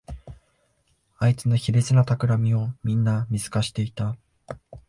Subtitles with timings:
[1.19, 4.17] あいつの卑劣なたくらみをみんな見透かしていた